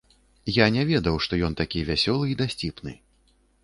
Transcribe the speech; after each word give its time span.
Я 0.55 0.65
не 0.77 0.85
ведаў, 0.93 1.21
што 1.27 1.41
ён 1.51 1.59
такі 1.61 1.87
вясёлы 1.93 2.25
і 2.35 2.43
дасціпны. 2.45 3.01